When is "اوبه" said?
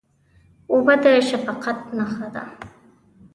0.71-0.95